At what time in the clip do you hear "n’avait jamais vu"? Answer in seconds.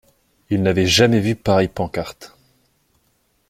0.63-1.35